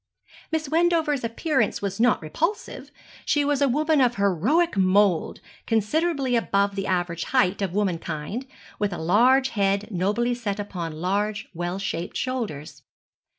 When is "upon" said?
10.59-10.93